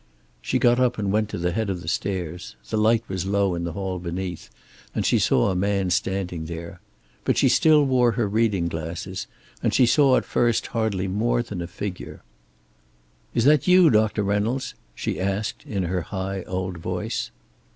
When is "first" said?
10.25-10.65